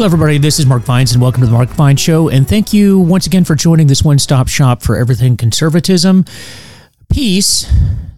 Hello, 0.00 0.06
everybody. 0.06 0.38
This 0.38 0.58
is 0.58 0.64
Mark 0.64 0.82
Vines, 0.84 1.12
and 1.12 1.20
welcome 1.20 1.42
to 1.42 1.46
the 1.46 1.52
Mark 1.52 1.68
Vines 1.68 2.00
Show. 2.00 2.30
And 2.30 2.48
thank 2.48 2.72
you 2.72 2.98
once 2.98 3.26
again 3.26 3.44
for 3.44 3.54
joining 3.54 3.86
this 3.86 4.02
one 4.02 4.18
stop 4.18 4.48
shop 4.48 4.80
for 4.80 4.96
everything 4.96 5.36
conservatism, 5.36 6.24
peace, 7.10 7.70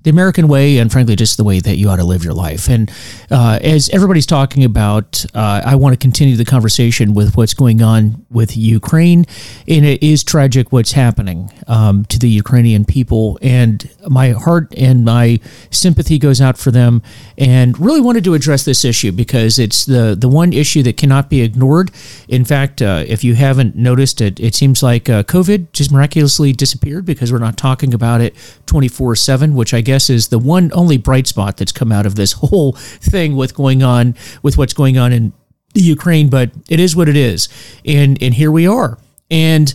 the 0.03 0.11
American 0.11 0.49
way, 0.49 0.79
and 0.79 0.91
frankly, 0.91 1.17
just 1.17 1.37
the 1.37 1.45
way 1.45 1.61
that 1.61 1.77
you 1.77 1.89
ought 1.89 1.97
to 1.97 2.05
live 2.05 2.25
your 2.25 2.35
life. 2.35 2.69
And 2.69 2.91
uh, 3.31 3.59
as 3.63 3.89
everybody's 3.91 4.27
talking 4.27 4.65
about, 4.65 5.25
uh, 5.35 5.63
I 5.65 5.77
want 5.77 5.93
to 5.93 5.97
continue 5.97 6.37
the 6.37 6.45
conversation 6.45 7.15
with 7.15 7.37
what's 7.37 7.55
going 7.55 7.83
on 7.83 8.27
with 8.31 8.57
Ukraine. 8.57 9.25
And 9.69 9.85
it 9.85 10.03
is 10.03 10.25
tragic 10.25 10.73
what's 10.73 10.93
happening 10.93 11.51
um, 11.69 12.05
to 12.07 12.19
the 12.19 12.29
Ukrainian 12.29 12.85
people. 12.85 13.39
And 13.43 13.89
my 14.09 14.31
heart 14.31 14.75
and 14.77 15.05
my 15.05 15.39
sympathy 15.71 16.19
goes 16.19 16.41
out 16.41 16.59
for 16.59 16.71
them. 16.71 17.03
And 17.39 17.79
really 17.79 18.01
wanted 18.01 18.25
to 18.25 18.35
address 18.35 18.65
this 18.65 18.85
issue 18.85 19.13
because 19.13 19.59
it's 19.59 19.85
the, 19.85 20.17
the 20.19 20.29
one 20.29 20.53
issue 20.53 20.83
that 20.83 20.97
cannot 20.97 21.31
be 21.31 21.43
ignored. 21.43 21.91
In 22.29 22.45
fact, 22.45 22.83
uh, 22.83 23.05
if 23.07 23.23
you 23.23 23.35
haven't 23.35 23.77
noticed 23.77 24.21
it, 24.21 24.41
it 24.41 24.55
seems 24.55 24.83
like 24.83 25.09
uh, 25.09 25.23
COVID 25.23 25.73
just 25.73 25.93
miraculously 25.93 26.53
disappeared 26.53 27.05
because 27.05 27.33
we're 27.33 27.39
not 27.39 27.57
talking 27.57 27.95
about 27.95 28.21
it 28.21 28.35
24 28.67 29.15
7, 29.17 29.55
which 29.55 29.73
I 29.73 29.81
guess 29.81 29.92
guess 29.93 30.09
is 30.09 30.29
the 30.29 30.39
one 30.39 30.71
only 30.73 30.97
bright 30.97 31.27
spot 31.27 31.59
that's 31.59 31.73
come 31.73 31.93
out 31.93 32.07
of 32.07 32.15
this 32.15 32.33
whole 32.43 32.73
thing 32.73 33.37
with 33.37 33.55
going 33.55 33.83
on 33.83 34.15
with 34.43 34.57
what's 34.57 34.73
going 34.73 34.97
on 34.97 35.13
in 35.13 35.33
the 35.75 35.83
Ukraine, 35.83 36.29
but 36.29 36.51
it 36.69 36.81
is 36.81 36.97
what 36.97 37.09
it 37.09 37.17
is. 37.17 37.49
And 37.85 38.23
and 38.23 38.35
here 38.35 38.51
we 38.51 38.67
are. 38.67 38.99
And 39.31 39.75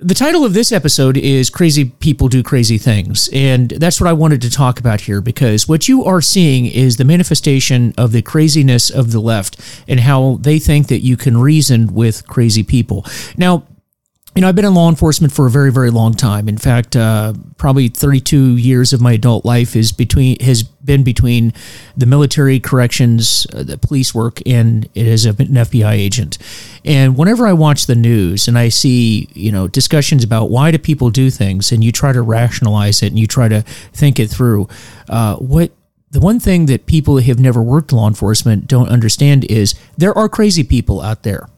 the 0.00 0.14
title 0.14 0.44
of 0.44 0.54
this 0.54 0.70
episode 0.70 1.16
is 1.16 1.50
Crazy 1.50 1.84
People 1.84 2.28
Do 2.28 2.42
Crazy 2.42 2.78
Things. 2.78 3.28
And 3.32 3.70
that's 3.70 4.00
what 4.00 4.08
I 4.08 4.12
wanted 4.12 4.42
to 4.42 4.50
talk 4.50 4.78
about 4.78 5.00
here 5.02 5.20
because 5.20 5.68
what 5.68 5.88
you 5.88 6.04
are 6.04 6.20
seeing 6.20 6.66
is 6.66 6.96
the 6.96 7.04
manifestation 7.04 7.94
of 7.98 8.12
the 8.12 8.22
craziness 8.22 8.90
of 8.90 9.10
the 9.10 9.20
left 9.20 9.56
and 9.88 9.98
how 10.00 10.38
they 10.40 10.60
think 10.60 10.86
that 10.88 11.00
you 11.00 11.16
can 11.16 11.36
reason 11.36 11.94
with 11.94 12.26
crazy 12.28 12.62
people. 12.62 13.04
Now, 13.36 13.64
you 14.34 14.42
know, 14.42 14.48
I've 14.48 14.54
been 14.54 14.64
in 14.64 14.74
law 14.74 14.88
enforcement 14.88 15.32
for 15.32 15.46
a 15.46 15.50
very, 15.50 15.72
very 15.72 15.90
long 15.90 16.14
time. 16.14 16.48
In 16.48 16.58
fact, 16.58 16.94
uh, 16.94 17.32
probably 17.56 17.88
32 17.88 18.56
years 18.56 18.92
of 18.92 19.00
my 19.00 19.12
adult 19.12 19.44
life 19.44 19.74
is 19.74 19.90
between 19.90 20.38
has 20.40 20.62
been 20.62 21.02
between 21.02 21.52
the 21.96 22.06
military 22.06 22.60
corrections, 22.60 23.46
uh, 23.52 23.62
the 23.62 23.78
police 23.78 24.14
work, 24.14 24.40
and 24.46 24.84
it 24.94 25.06
is 25.06 25.26
an 25.26 25.34
FBI 25.34 25.92
agent. 25.92 26.38
And 26.84 27.16
whenever 27.16 27.46
I 27.46 27.52
watch 27.52 27.86
the 27.86 27.96
news 27.96 28.46
and 28.46 28.58
I 28.58 28.68
see, 28.68 29.28
you 29.34 29.50
know, 29.50 29.66
discussions 29.66 30.22
about 30.22 30.50
why 30.50 30.70
do 30.70 30.78
people 30.78 31.10
do 31.10 31.30
things, 31.30 31.72
and 31.72 31.82
you 31.82 31.90
try 31.90 32.12
to 32.12 32.22
rationalize 32.22 33.02
it 33.02 33.08
and 33.08 33.18
you 33.18 33.26
try 33.26 33.48
to 33.48 33.62
think 33.92 34.20
it 34.20 34.28
through, 34.28 34.68
uh, 35.08 35.36
what 35.36 35.72
the 36.10 36.20
one 36.20 36.38
thing 36.38 36.66
that 36.66 36.86
people 36.86 37.14
who 37.14 37.22
have 37.22 37.40
never 37.40 37.62
worked 37.62 37.92
law 37.92 38.06
enforcement 38.06 38.66
don't 38.66 38.88
understand 38.88 39.44
is 39.50 39.74
there 39.96 40.16
are 40.16 40.28
crazy 40.28 40.62
people 40.62 41.02
out 41.02 41.22
there 41.22 41.48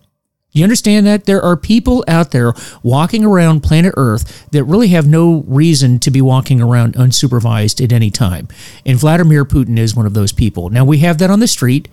you 0.52 0.64
understand 0.64 1.06
that? 1.06 1.26
There 1.26 1.42
are 1.42 1.56
people 1.56 2.04
out 2.08 2.32
there 2.32 2.52
walking 2.82 3.24
around 3.24 3.60
planet 3.60 3.94
Earth 3.96 4.50
that 4.50 4.64
really 4.64 4.88
have 4.88 5.06
no 5.06 5.44
reason 5.46 5.98
to 6.00 6.10
be 6.10 6.20
walking 6.20 6.60
around 6.60 6.94
unsupervised 6.94 7.82
at 7.82 7.92
any 7.92 8.10
time. 8.10 8.48
And 8.84 8.98
Vladimir 8.98 9.44
Putin 9.44 9.78
is 9.78 9.94
one 9.94 10.06
of 10.06 10.14
those 10.14 10.32
people. 10.32 10.70
Now, 10.70 10.84
we 10.84 10.98
have 10.98 11.18
that 11.18 11.30
on 11.30 11.40
the 11.40 11.46
street. 11.46 11.88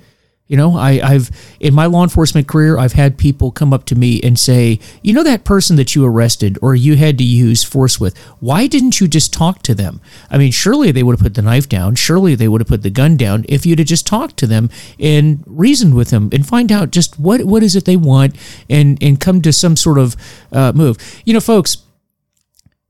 You 0.48 0.56
know, 0.56 0.78
I, 0.78 0.94
have 0.94 1.30
in 1.60 1.74
my 1.74 1.88
law 1.88 2.04
enforcement 2.04 2.48
career, 2.48 2.78
I've 2.78 2.94
had 2.94 3.18
people 3.18 3.52
come 3.52 3.74
up 3.74 3.84
to 3.86 3.96
me 3.96 4.22
and 4.22 4.40
say, 4.40 4.80
"You 5.02 5.12
know 5.12 5.24
that 5.24 5.44
person 5.44 5.76
that 5.76 5.94
you 5.94 6.06
arrested 6.06 6.58
or 6.62 6.74
you 6.74 6.96
had 6.96 7.18
to 7.18 7.24
use 7.26 7.66
force 7.66 8.00
with? 8.00 8.18
Why 8.40 8.66
didn't 8.68 9.02
you 9.02 9.10
just 9.10 9.34
talk 9.34 9.62
to 9.64 9.76
them? 9.76 10.00
I 10.30 10.38
mean, 10.38 10.52
surely 10.52 10.92
they 10.92 11.04
would 11.04 11.14
have 11.14 11.24
put 11.24 11.34
the 11.34 11.42
knife 11.42 11.68
down. 11.68 11.96
Surely 11.96 12.34
they 12.34 12.48
would 12.48 12.62
have 12.62 12.68
put 12.70 12.82
the 12.82 12.90
gun 12.90 13.18
down 13.18 13.46
if 13.50 13.66
you'd 13.66 13.80
have 13.80 13.90
just 13.90 14.08
talked 14.08 14.38
to 14.38 14.48
them 14.48 14.70
and 15.00 15.44
reasoned 15.46 15.96
with 15.96 16.12
them 16.12 16.30
and 16.32 16.48
find 16.48 16.72
out 16.72 16.92
just 16.92 17.20
what 17.20 17.44
what 17.44 17.62
is 17.62 17.76
it 17.76 17.84
they 17.84 17.98
want 17.98 18.36
and 18.70 18.98
and 19.02 19.20
come 19.20 19.42
to 19.42 19.52
some 19.52 19.76
sort 19.76 19.98
of 19.98 20.16
uh, 20.54 20.72
move. 20.74 20.98
You 21.26 21.34
know, 21.34 21.42
folks, 21.42 21.78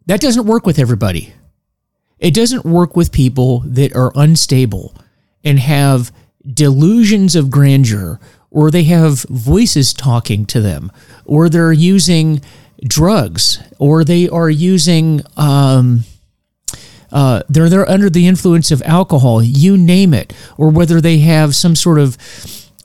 that 0.06 0.22
doesn't 0.22 0.46
work 0.46 0.68
with 0.68 0.78
everybody. 0.78 1.34
It 2.20 2.36
doesn't 2.36 2.66
work 2.66 2.96
with 2.96 3.12
people 3.12 3.60
that 3.66 3.96
are 3.96 4.12
unstable 4.16 4.96
and 5.44 5.60
have 5.60 6.12
delusions 6.52 7.36
of 7.36 7.50
grandeur, 7.50 8.20
or 8.50 8.72
they 8.72 8.84
have 8.84 9.24
voices 9.24 9.94
talking 9.94 10.46
to 10.48 10.62
them, 10.62 10.92
or 11.26 11.50
they're 11.50 11.74
using 11.74 12.42
drugs, 12.84 13.60
or 13.80 14.04
they 14.04 14.30
are 14.30 14.50
using. 14.50 15.22
Um, 15.36 16.04
uh, 17.12 17.42
they're 17.48 17.70
they're 17.70 17.90
under 17.90 18.10
the 18.10 18.28
influence 18.28 18.70
of 18.70 18.82
alcohol, 18.84 19.42
you 19.42 19.78
name 19.78 20.14
it, 20.14 20.34
or 20.58 20.70
whether 20.70 21.00
they 21.00 21.20
have 21.20 21.56
some 21.56 21.76
sort 21.76 22.00
of 22.00 22.18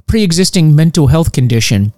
pre-existing 0.06 0.76
mental 0.76 1.08
health 1.08 1.32
condition 1.32 1.92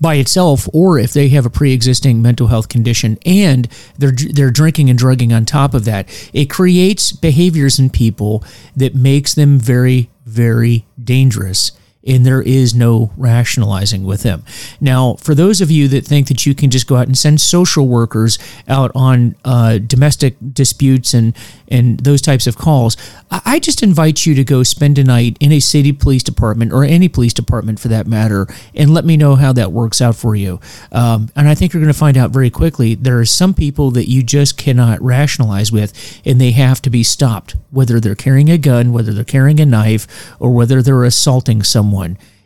by 0.00 0.14
itself, 0.16 0.68
or 0.72 0.98
if 0.98 1.12
they 1.12 1.28
have 1.28 1.46
a 1.46 1.50
pre-existing 1.50 2.22
mental 2.22 2.48
health 2.48 2.68
condition 2.68 3.18
and 3.24 3.68
they're 3.98 4.12
they're 4.12 4.50
drinking 4.50 4.90
and 4.90 4.98
drugging 4.98 5.32
on 5.32 5.44
top 5.44 5.74
of 5.74 5.84
that, 5.84 6.08
it 6.32 6.46
creates 6.46 7.12
behaviors 7.12 7.78
in 7.78 7.90
people 7.90 8.44
that 8.76 8.94
makes 8.94 9.34
them 9.34 9.58
very 9.58 10.10
very 10.24 10.86
dangerous 11.02 11.72
and 12.06 12.26
there 12.26 12.42
is 12.42 12.74
no 12.74 13.12
rationalizing 13.16 14.04
with 14.04 14.22
them. 14.22 14.42
Now, 14.80 15.14
for 15.14 15.34
those 15.34 15.60
of 15.60 15.70
you 15.70 15.88
that 15.88 16.04
think 16.04 16.28
that 16.28 16.44
you 16.46 16.54
can 16.54 16.70
just 16.70 16.86
go 16.86 16.96
out 16.96 17.06
and 17.06 17.16
send 17.16 17.40
social 17.40 17.86
workers 17.86 18.38
out 18.68 18.90
on 18.94 19.36
uh, 19.44 19.78
domestic 19.78 20.36
disputes 20.52 21.14
and 21.14 21.36
and 21.68 22.00
those 22.00 22.20
types 22.20 22.46
of 22.46 22.58
calls, 22.58 22.98
I 23.30 23.58
just 23.58 23.82
invite 23.82 24.26
you 24.26 24.34
to 24.34 24.44
go 24.44 24.62
spend 24.62 24.98
a 24.98 25.04
night 25.04 25.38
in 25.40 25.52
a 25.52 25.60
city 25.60 25.90
police 25.92 26.22
department 26.22 26.70
or 26.70 26.84
any 26.84 27.08
police 27.08 27.32
department 27.32 27.80
for 27.80 27.88
that 27.88 28.06
matter, 28.06 28.46
and 28.74 28.92
let 28.92 29.06
me 29.06 29.16
know 29.16 29.36
how 29.36 29.54
that 29.54 29.72
works 29.72 30.02
out 30.02 30.14
for 30.16 30.36
you. 30.36 30.60
Um, 30.90 31.30
and 31.34 31.48
I 31.48 31.54
think 31.54 31.72
you're 31.72 31.80
going 31.80 31.92
to 31.92 31.98
find 31.98 32.18
out 32.18 32.30
very 32.30 32.50
quickly 32.50 32.94
there 32.94 33.18
are 33.18 33.24
some 33.24 33.54
people 33.54 33.90
that 33.92 34.10
you 34.10 34.22
just 34.22 34.58
cannot 34.58 35.00
rationalize 35.00 35.72
with, 35.72 36.20
and 36.26 36.38
they 36.38 36.50
have 36.50 36.82
to 36.82 36.90
be 36.90 37.02
stopped, 37.02 37.56
whether 37.70 37.98
they're 37.98 38.14
carrying 38.14 38.50
a 38.50 38.58
gun, 38.58 38.92
whether 38.92 39.14
they're 39.14 39.24
carrying 39.24 39.60
a 39.60 39.64
knife, 39.64 40.06
or 40.38 40.50
whether 40.50 40.82
they're 40.82 41.04
assaulting 41.04 41.62
someone. 41.62 41.91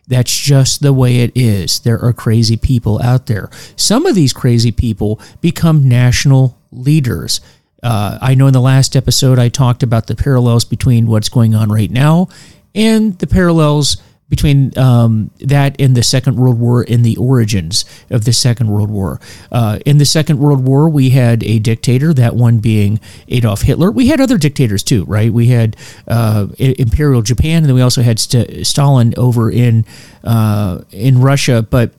That's 0.09 0.37
just 0.37 0.83
the 0.83 0.93
way 0.93 1.21
it 1.21 1.33
is. 1.35 1.81
There 1.81 1.99
are 1.99 2.13
crazy 2.13 2.57
people 2.57 3.03
out 3.03 3.27
there. 3.27 3.51
Some 3.75 4.07
of 4.07 4.15
these 4.15 4.33
crazy 4.33 4.71
people 4.71 5.21
become 5.41 5.89
national 5.89 6.57
leaders. 6.71 7.41
Uh, 7.83 8.19
I 8.21 8.35
know 8.35 8.47
in 8.47 8.53
the 8.53 8.61
last 8.61 8.95
episode 8.95 9.39
I 9.39 9.49
talked 9.49 9.83
about 9.83 10.07
the 10.07 10.15
parallels 10.15 10.65
between 10.65 11.07
what's 11.07 11.29
going 11.29 11.55
on 11.55 11.71
right 11.71 11.91
now 11.91 12.29
and 12.75 13.19
the 13.19 13.27
parallels 13.27 13.97
between 14.29 14.77
um, 14.77 15.31
that 15.39 15.81
and 15.81 15.97
the 15.97 16.03
Second 16.03 16.37
World 16.37 16.59
War 16.59 16.85
and 16.89 17.05
the 17.05 17.17
origins 17.17 17.85
of 18.11 18.25
the 18.25 18.33
Second 18.33 18.69
World 18.69 18.91
War. 18.91 19.21
Uh, 19.53 19.79
in 19.87 19.99
the 19.99 20.05
Second 20.05 20.39
World 20.39 20.67
War, 20.67 20.89
we 20.89 21.11
had 21.11 21.45
a 21.45 21.59
dictator, 21.59 22.13
that 22.15 22.35
one 22.35 22.59
being 22.59 22.99
Adolf 23.29 23.63
Hitler. 23.63 23.91
We 23.91 24.09
had 24.09 24.21
other 24.21 24.39
dictators 24.39 24.83
too, 24.83 25.05
right? 25.05 25.33
We 25.33 25.49
had 25.49 25.77
uh, 26.09 26.49
Imperial 26.59 27.23
Japan, 27.23 27.59
and 27.59 27.67
then 27.67 27.75
we 27.75 27.83
also 27.83 28.03
had 28.03 28.19
St- 28.19 28.67
Stalin 28.67 29.15
over 29.17 29.51
in 29.51 29.85
uh, 30.25 30.81
in 30.91 31.21
Russia, 31.21 31.63
but 31.63 31.93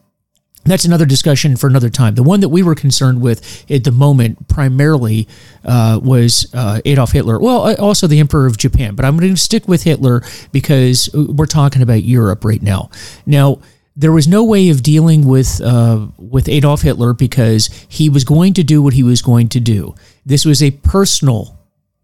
that's 0.72 0.86
another 0.86 1.06
discussion 1.06 1.56
for 1.56 1.68
another 1.68 1.90
time. 1.90 2.16
The 2.16 2.24
one 2.24 2.40
that 2.42 2.50
we 2.50 2.64
were 2.64 2.76
concerned 2.76 3.22
with 3.22 3.66
at 3.70 3.84
the 3.84 3.92
moment 3.92 4.48
primarily 4.48 5.28
uh, 5.66 6.00
was 6.04 6.52
uh, 6.54 6.82
Adolf 6.86 7.12
Hitler. 7.12 7.40
Well, 7.40 7.68
uh, 7.68 7.76
also 7.80 8.08
the 8.08 8.20
Emperor 8.20 8.46
of 8.46 8.58
Japan, 8.58 8.96
but 8.96 9.06
I'm 9.06 9.18
going 9.18 9.34
to 9.34 9.40
stick 9.40 9.68
with 9.68 9.84
Hitler 9.84 10.22
because 10.52 11.10
we're 11.14 11.46
talking 11.46 11.82
about 11.82 12.04
Europe 12.04 12.44
right 12.44 12.62
now. 12.62 12.90
Now, 13.26 13.60
there 13.96 14.12
was 14.12 14.28
no 14.28 14.44
way 14.44 14.70
of 14.70 14.84
dealing 14.84 15.28
with 15.28 15.60
uh, 15.60 16.08
with 16.18 16.48
Adolf 16.48 16.84
Hitler 16.84 17.14
because 17.14 17.68
he 17.90 18.10
was 18.10 18.24
going 18.24 18.54
to 18.54 18.64
do 18.64 18.82
what 18.82 18.94
he 18.94 19.02
was 19.02 19.24
going 19.24 19.50
to 19.50 19.60
do. 19.60 19.96
This 20.24 20.46
was 20.46 20.62
a 20.62 20.72
personal 20.72 21.57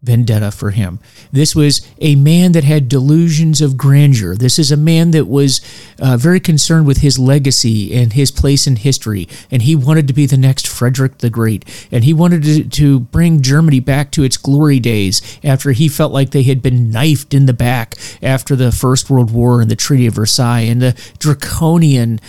vendetta 0.04 0.50
for 0.50 0.70
him. 0.70 1.00
This 1.32 1.56
was 1.56 1.86
a 1.98 2.14
man 2.14 2.52
that 2.52 2.64
had 2.64 2.88
delusions 2.88 3.60
of 3.60 3.76
grandeur. 3.76 4.36
This 4.36 4.58
is 4.58 4.70
a 4.70 4.76
man 4.76 5.10
that 5.12 5.26
was 5.26 5.60
uh, 5.98 6.16
very 6.16 6.40
concerned 6.40 6.86
with 6.86 6.98
his 6.98 7.18
legacy 7.18 7.94
and 7.94 8.12
his 8.12 8.30
place 8.30 8.66
in 8.66 8.76
history. 8.76 9.28
And 9.50 9.62
he 9.62 9.74
wanted 9.74 10.06
to 10.08 10.14
be 10.14 10.26
the 10.26 10.36
next 10.36 10.68
Frederick 10.68 11.18
the 11.18 11.30
Great. 11.30 11.64
And 11.90 12.04
he 12.04 12.12
wanted 12.12 12.42
to, 12.44 12.68
to 12.68 13.00
bring 13.00 13.42
Germany 13.42 13.80
back 13.80 14.10
to 14.12 14.22
its 14.22 14.36
glory 14.36 14.78
days 14.78 15.22
after 15.42 15.72
he 15.72 15.88
felt 15.88 16.12
like 16.12 16.30
they 16.30 16.42
had 16.42 16.62
been 16.62 16.90
knifed 16.90 17.34
in 17.34 17.46
the 17.46 17.52
back 17.52 17.96
after 18.22 18.54
the 18.54 18.72
First 18.72 19.10
World 19.10 19.30
War 19.30 19.60
and 19.60 19.70
the 19.70 19.76
Treaty 19.76 20.06
of 20.06 20.14
Versailles 20.14 20.60
and 20.60 20.80
the 20.80 21.12
draconian. 21.18 22.20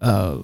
Uh, 0.00 0.38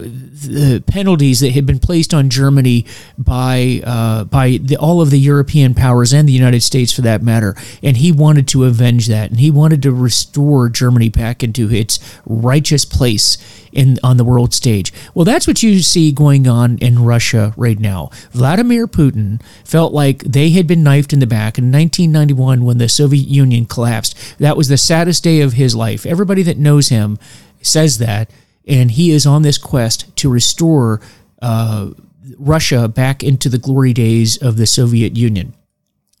the 0.00 0.82
penalties 0.86 1.40
that 1.40 1.52
had 1.52 1.66
been 1.66 1.78
placed 1.78 2.14
on 2.14 2.30
Germany 2.30 2.86
by 3.18 3.80
uh, 3.84 4.24
by 4.24 4.58
the, 4.62 4.76
all 4.76 5.00
of 5.00 5.10
the 5.10 5.18
European 5.18 5.74
powers 5.74 6.12
and 6.12 6.28
the 6.28 6.32
United 6.32 6.62
States, 6.62 6.92
for 6.92 7.02
that 7.02 7.22
matter, 7.22 7.54
and 7.82 7.96
he 7.96 8.12
wanted 8.12 8.48
to 8.48 8.64
avenge 8.64 9.06
that, 9.06 9.30
and 9.30 9.40
he 9.40 9.50
wanted 9.50 9.82
to 9.82 9.92
restore 9.92 10.68
Germany 10.68 11.08
back 11.08 11.42
into 11.42 11.70
its 11.70 11.98
righteous 12.26 12.84
place 12.84 13.38
in 13.72 13.98
on 14.02 14.16
the 14.16 14.24
world 14.24 14.54
stage. 14.54 14.92
Well, 15.14 15.24
that's 15.24 15.46
what 15.46 15.62
you 15.62 15.80
see 15.80 16.12
going 16.12 16.48
on 16.48 16.78
in 16.78 17.04
Russia 17.04 17.52
right 17.56 17.78
now. 17.78 18.10
Vladimir 18.32 18.86
Putin 18.86 19.40
felt 19.64 19.92
like 19.92 20.20
they 20.20 20.50
had 20.50 20.66
been 20.66 20.82
knifed 20.82 21.12
in 21.12 21.20
the 21.20 21.26
back 21.26 21.58
in 21.58 21.70
1991 21.70 22.64
when 22.64 22.78
the 22.78 22.88
Soviet 22.88 23.28
Union 23.28 23.66
collapsed. 23.66 24.16
That 24.38 24.56
was 24.56 24.68
the 24.68 24.78
saddest 24.78 25.22
day 25.22 25.40
of 25.40 25.54
his 25.54 25.76
life. 25.76 26.06
Everybody 26.06 26.42
that 26.42 26.58
knows 26.58 26.88
him 26.88 27.18
says 27.60 27.98
that 27.98 28.30
and 28.66 28.90
he 28.90 29.10
is 29.10 29.26
on 29.26 29.42
this 29.42 29.58
quest 29.58 30.14
to 30.16 30.28
restore 30.28 31.00
uh, 31.42 31.90
Russia 32.38 32.88
back 32.88 33.22
into 33.22 33.48
the 33.48 33.58
glory 33.58 33.92
days 33.92 34.36
of 34.36 34.56
the 34.56 34.66
Soviet 34.66 35.16
Union. 35.16 35.54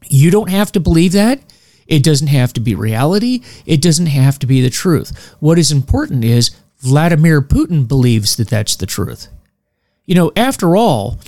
You 0.08 0.30
don't 0.30 0.50
have 0.50 0.72
to 0.72 0.80
believe 0.80 1.12
that. 1.12 1.40
It 1.86 2.02
doesn't 2.02 2.28
have 2.28 2.52
to 2.54 2.60
be 2.60 2.74
reality. 2.74 3.42
It 3.64 3.80
doesn't 3.80 4.06
have 4.06 4.38
to 4.40 4.46
be 4.46 4.60
the 4.60 4.70
truth. 4.70 5.34
What 5.40 5.58
is 5.58 5.70
important 5.70 6.24
is 6.24 6.56
Vladimir 6.78 7.40
Putin 7.40 7.86
believes 7.86 8.36
that 8.36 8.48
that's 8.48 8.76
the 8.76 8.86
truth. 8.86 9.28
You 10.04 10.14
know, 10.14 10.32
after 10.36 10.76
all, 10.76 11.18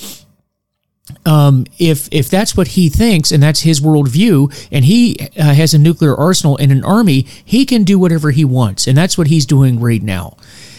um, 1.24 1.64
if 1.78 2.08
if 2.12 2.28
that's 2.28 2.56
what 2.56 2.68
he 2.68 2.88
thinks 2.88 3.32
and 3.32 3.42
that's 3.42 3.60
his 3.60 3.80
worldview, 3.80 4.68
and 4.70 4.84
he 4.84 5.16
uh, 5.38 5.54
has 5.54 5.74
a 5.74 5.78
nuclear 5.78 6.14
arsenal 6.14 6.56
and 6.58 6.70
an 6.70 6.84
army, 6.84 7.22
he 7.44 7.64
can 7.64 7.84
do 7.84 7.98
whatever 7.98 8.30
he 8.30 8.44
wants, 8.44 8.86
and 8.86 8.96
that's 8.96 9.16
what 9.16 9.28
he's 9.28 9.46
doing 9.46 9.80
right 9.80 10.02
now. 10.02 10.36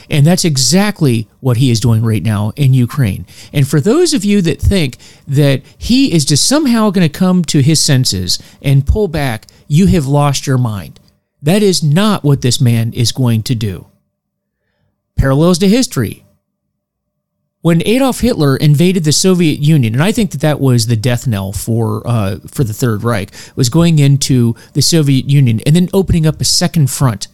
And 0.09 0.25
that's 0.25 0.45
exactly 0.45 1.27
what 1.39 1.57
he 1.57 1.69
is 1.69 1.79
doing 1.79 2.03
right 2.03 2.23
now 2.23 2.51
in 2.56 2.73
Ukraine. 2.73 3.25
And 3.53 3.67
for 3.67 3.79
those 3.79 4.13
of 4.13 4.25
you 4.25 4.41
that 4.41 4.59
think 4.59 4.97
that 5.27 5.61
he 5.77 6.11
is 6.11 6.25
just 6.25 6.47
somehow 6.47 6.89
going 6.89 7.07
to 7.07 7.19
come 7.19 7.44
to 7.45 7.61
his 7.61 7.81
senses 7.81 8.39
and 8.61 8.88
pull 8.88 9.07
back, 9.07 9.45
you 9.67 9.85
have 9.88 10.07
lost 10.07 10.47
your 10.47 10.57
mind. 10.57 11.00
That 11.41 11.61
is 11.61 11.83
not 11.83 12.23
what 12.23 12.41
this 12.41 12.59
man 12.59 12.91
is 12.94 13.11
going 13.11 13.44
to 13.44 13.56
do. 13.56 13.88
Parallels 15.15 15.59
to 15.59 15.67
history. 15.67 16.25
When 17.62 17.85
Adolf 17.85 18.21
Hitler 18.21 18.55
invaded 18.55 19.03
the 19.03 19.12
Soviet 19.12 19.59
Union, 19.59 19.94
and 19.94 20.01
I 20.01 20.13
think 20.13 20.31
that 20.31 20.41
that 20.41 20.62
was 20.62 20.88
the 20.88 20.95
death 20.95 21.27
knell 21.27 21.51
for 21.51 22.07
uh, 22.07 22.38
for 22.47 22.63
the 22.63 22.73
Third 22.73 23.03
Reich, 23.03 23.31
was 23.57 23.67
going 23.67 24.00
into 24.00 24.55
the 24.73 24.81
Soviet 24.81 25.29
Union 25.29 25.59
and 25.65 25.75
then 25.75 25.89
opening 25.94 26.25
up 26.25 26.39
a 26.39 26.45
second 26.45 26.89
front 26.89 27.27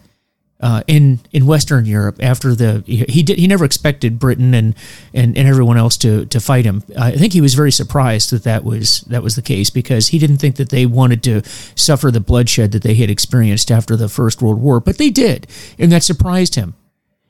uh, 0.62 0.82
in 0.88 1.20
in 1.32 1.46
Western 1.46 1.86
Europe 1.86 2.18
after 2.22 2.56
the 2.56 2.84
he 2.86 3.24
did 3.24 3.38
he 3.38 3.48
never 3.48 3.66
expected 3.66 4.20
Britain 4.20 4.54
and 4.54 4.74
and, 5.14 5.38
and 5.38 5.48
everyone 5.48 5.78
else 5.78 5.98
to 5.98 6.26
to 6.28 6.40
fight 6.40 6.66
him. 6.66 6.84
I 6.98 7.12
think 7.12 7.34
he 7.34 7.42
was 7.42 7.54
very 7.54 7.72
surprised 7.72 8.32
that 8.32 8.44
that 8.44 8.64
was 8.64 9.02
that 9.02 9.22
was 9.22 9.36
the 9.36 9.42
case 9.42 9.70
because 9.70 10.10
he 10.10 10.20
didn't 10.20 10.38
think 10.38 10.56
that 10.56 10.70
they 10.70 10.86
wanted 10.86 11.24
to 11.24 11.42
suffer 11.76 12.10
the 12.10 12.22
bloodshed 12.22 12.72
that 12.72 12.84
they 12.84 12.96
had 12.96 13.10
experienced 13.10 13.70
after 13.70 13.96
the 13.96 14.10
First 14.10 14.42
World 14.42 14.62
War, 14.62 14.80
but 14.80 14.98
they 14.98 15.10
did, 15.10 15.48
and 15.78 15.92
that 15.92 16.04
surprised 16.04 16.56
him. 16.56 16.76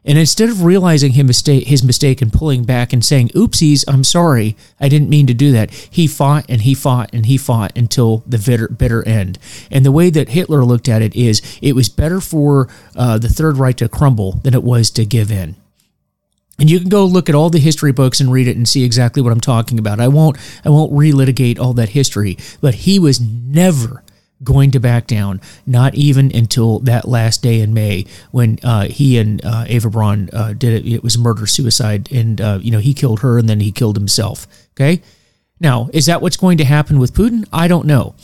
And 0.06 0.20
instead 0.20 0.50
of 0.50 0.64
realizing 0.64 1.14
his 1.14 1.26
mistake, 1.26 1.68
his 1.68 1.84
mistake 1.84 2.22
and 2.22 2.32
pulling 2.32 2.64
back 2.64 2.94
and 2.94 3.04
saying, 3.04 3.30
oopsies, 3.30 3.84
I'm 3.88 4.04
sorry, 4.04 4.56
I 4.80 4.88
didn't 4.88 5.10
mean 5.10 5.26
to 5.28 5.34
do 5.34 5.52
that, 5.54 5.74
he 5.74 6.06
fought 6.06 6.46
and 6.48 6.62
he 6.62 6.76
fought 6.76 7.10
and 7.12 7.26
he 7.26 7.38
fought 7.38 7.76
until 7.76 8.24
the 8.28 8.38
bitter, 8.38 8.68
bitter 8.68 9.06
end. 9.08 9.40
And 9.72 9.84
the 9.84 9.92
way 9.92 10.12
that 10.12 10.30
Hitler 10.30 10.64
looked 10.64 10.88
at 10.88 11.02
it 11.02 11.16
is 11.16 11.42
it 11.62 11.74
was 11.74 11.90
better 11.90 12.22
for 12.22 12.70
uh, 12.96 13.18
the 13.18 13.30
Third 13.30 13.58
Reich 13.58 13.78
to 13.78 13.90
crumble 13.90 14.34
than 14.44 14.54
it 14.54 14.64
was 14.64 14.92
to 14.92 15.06
give 15.06 15.32
in. 15.32 15.56
And 16.58 16.70
you 16.70 16.80
can 16.80 16.90
go 16.90 17.06
look 17.06 17.28
at 17.28 17.36
all 17.36 17.50
the 17.50 17.60
history 17.60 17.92
books 17.92 18.22
and 18.22 18.32
read 18.32 18.48
it 18.48 18.56
and 18.56 18.68
see 18.68 18.86
exactly 18.86 19.22
what 19.22 19.34
I'm 19.34 19.42
talking 19.42 19.78
about. 19.78 20.00
I 20.00 20.08
won't 20.08 20.38
I 20.64 20.70
won't 20.70 20.94
relitigate 20.94 21.60
all 21.60 21.74
that 21.74 21.90
history, 21.90 22.38
but 22.62 22.76
he 22.76 22.98
was 22.98 23.20
never 23.20 24.04
going 24.44 24.72
to 24.72 24.80
back 24.80 25.08
down, 25.08 25.42
not 25.66 25.96
even 25.96 26.36
until 26.36 26.80
that 26.80 27.08
last 27.08 27.42
day 27.42 27.62
in 27.62 27.74
May 27.74 28.06
when 28.32 28.60
uh, 28.64 28.86
he 28.86 29.18
and 29.18 29.44
uh, 29.44 29.66
Eva 29.68 29.90
Braun 29.90 30.30
uh, 30.34 30.54
did 30.54 30.74
it. 30.74 30.92
It 30.92 31.04
was 31.04 31.18
murder 31.18 31.48
suicide, 31.48 32.12
and 32.12 32.40
uh, 32.42 32.60
you 32.62 32.72
know 32.72 32.80
he 32.80 32.94
killed 32.94 33.22
her 33.22 33.38
and 33.38 33.48
then 33.48 33.60
he 33.60 33.72
killed 33.72 33.98
himself. 33.98 34.48
Okay, 34.74 35.02
now 35.60 35.90
is 35.94 36.06
that 36.06 36.22
what's 36.22 36.38
going 36.38 36.58
to 36.58 36.66
happen 36.66 37.00
with 37.00 37.14
Putin? 37.14 37.48
I 37.52 37.68
don't 37.68 37.88
know. 37.88 38.16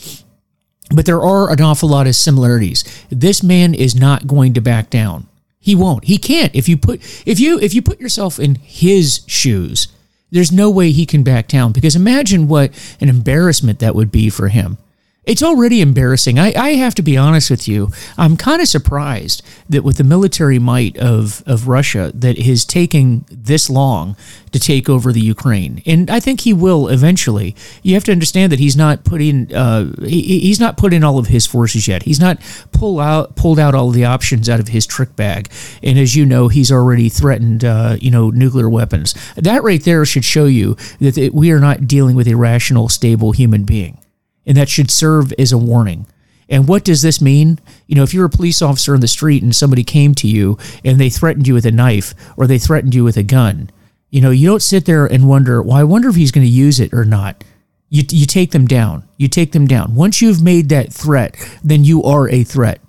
But 0.94 1.06
there 1.06 1.22
are 1.22 1.50
an 1.50 1.62
awful 1.62 1.88
lot 1.88 2.06
of 2.06 2.14
similarities. 2.14 2.84
This 3.08 3.42
man 3.42 3.72
is 3.74 3.94
not 3.94 4.26
going 4.26 4.52
to 4.54 4.60
back 4.60 4.90
down. 4.90 5.26
He 5.58 5.74
won't. 5.74 6.04
He 6.04 6.18
can't. 6.18 6.54
If 6.54 6.68
you 6.68 6.76
put 6.76 7.00
if 7.26 7.40
you 7.40 7.58
if 7.60 7.72
you 7.72 7.82
put 7.82 8.00
yourself 8.00 8.38
in 8.38 8.56
his 8.56 9.20
shoes, 9.26 9.88
there's 10.30 10.50
no 10.50 10.68
way 10.68 10.90
he 10.90 11.06
can 11.06 11.22
back 11.22 11.46
down 11.46 11.72
because 11.72 11.94
imagine 11.94 12.48
what 12.48 12.72
an 13.00 13.08
embarrassment 13.08 13.78
that 13.78 13.94
would 13.94 14.10
be 14.10 14.28
for 14.28 14.48
him. 14.48 14.76
It's 15.24 15.42
already 15.42 15.80
embarrassing. 15.80 16.40
I, 16.40 16.52
I 16.56 16.70
have 16.70 16.96
to 16.96 17.02
be 17.02 17.16
honest 17.16 17.48
with 17.48 17.68
you. 17.68 17.92
I'm 18.18 18.36
kind 18.36 18.60
of 18.60 18.66
surprised 18.66 19.40
that 19.68 19.84
with 19.84 19.96
the 19.96 20.04
military 20.04 20.58
might 20.58 20.96
of, 20.96 21.44
of 21.46 21.68
Russia, 21.68 22.10
that 22.12 22.36
taking 22.64 23.24
this 23.30 23.70
long 23.70 24.16
to 24.50 24.58
take 24.58 24.88
over 24.88 25.12
the 25.12 25.20
Ukraine, 25.20 25.80
and 25.86 26.10
I 26.10 26.18
think 26.18 26.40
he 26.40 26.52
will 26.52 26.88
eventually. 26.88 27.54
You 27.84 27.94
have 27.94 28.02
to 28.04 28.12
understand 28.12 28.50
that 28.50 28.58
he's 28.58 28.76
not 28.76 29.04
putting 29.04 29.54
uh, 29.54 29.94
he, 30.02 30.40
he's 30.40 30.58
not 30.58 30.76
put 30.76 30.92
in 30.92 31.04
all 31.04 31.18
of 31.18 31.28
his 31.28 31.46
forces 31.46 31.86
yet. 31.86 32.02
He's 32.02 32.20
not 32.20 32.38
pull 32.72 32.98
out 32.98 33.36
pulled 33.36 33.60
out 33.60 33.76
all 33.76 33.90
the 33.90 34.04
options 34.04 34.48
out 34.48 34.58
of 34.58 34.68
his 34.68 34.86
trick 34.86 35.14
bag, 35.14 35.48
and 35.84 36.00
as 36.00 36.16
you 36.16 36.26
know, 36.26 36.48
he's 36.48 36.72
already 36.72 37.08
threatened 37.08 37.64
uh, 37.64 37.96
you 38.00 38.10
know 38.10 38.30
nuclear 38.30 38.68
weapons. 38.68 39.14
That 39.36 39.62
right 39.62 39.82
there 39.82 40.04
should 40.04 40.24
show 40.24 40.46
you 40.46 40.76
that 41.00 41.30
we 41.32 41.52
are 41.52 41.60
not 41.60 41.86
dealing 41.86 42.16
with 42.16 42.26
a 42.26 42.34
rational, 42.34 42.88
stable 42.88 43.30
human 43.30 43.62
being 43.62 44.01
and 44.46 44.56
that 44.56 44.68
should 44.68 44.90
serve 44.90 45.32
as 45.38 45.52
a 45.52 45.58
warning. 45.58 46.06
And 46.48 46.68
what 46.68 46.84
does 46.84 47.02
this 47.02 47.20
mean? 47.20 47.58
You 47.86 47.94
know, 47.94 48.02
if 48.02 48.12
you're 48.12 48.26
a 48.26 48.30
police 48.30 48.60
officer 48.60 48.94
in 48.94 49.00
the 49.00 49.08
street 49.08 49.42
and 49.42 49.56
somebody 49.56 49.84
came 49.84 50.14
to 50.16 50.28
you 50.28 50.58
and 50.84 51.00
they 51.00 51.08
threatened 51.08 51.48
you 51.48 51.54
with 51.54 51.64
a 51.64 51.70
knife 51.70 52.14
or 52.36 52.46
they 52.46 52.58
threatened 52.58 52.94
you 52.94 53.04
with 53.04 53.16
a 53.16 53.22
gun, 53.22 53.70
you 54.10 54.20
know, 54.20 54.30
you 54.30 54.48
don't 54.48 54.62
sit 54.62 54.84
there 54.84 55.06
and 55.06 55.28
wonder, 55.28 55.62
well, 55.62 55.76
I 55.76 55.84
wonder 55.84 56.10
if 56.10 56.16
he's 56.16 56.30
going 56.30 56.46
to 56.46 56.52
use 56.52 56.78
it 56.78 56.92
or 56.92 57.04
not. 57.04 57.42
You, 57.88 58.02
you 58.10 58.26
take 58.26 58.50
them 58.50 58.66
down. 58.66 59.08
You 59.16 59.28
take 59.28 59.52
them 59.52 59.66
down. 59.66 59.94
Once 59.94 60.20
you've 60.20 60.42
made 60.42 60.68
that 60.68 60.92
threat, 60.92 61.36
then 61.64 61.84
you 61.84 62.02
are 62.02 62.28
a 62.28 62.44
threat. 62.44 62.80